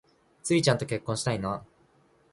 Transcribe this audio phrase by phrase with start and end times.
[0.41, 1.63] ツウィちゃんと結婚したいな